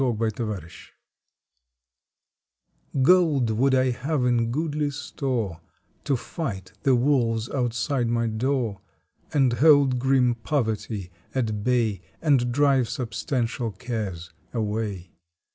[0.03, 0.91] April Twenty sixth
[2.95, 5.61] MUNITIONS would I have in goodly store
[6.05, 8.81] To fight the wolves outside my door
[9.31, 15.11] And hold grim poverty at bay And drive substantial cares away.